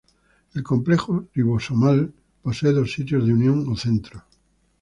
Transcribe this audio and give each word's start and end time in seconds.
El 0.55 0.63
complejo 0.63 1.27
ribosomal 1.35 2.11
posee 2.41 2.71
dos 2.71 2.91
sitios 2.91 3.23
de 3.23 3.33
unión 3.33 3.67
o 3.71 3.75
centros. 3.75 4.23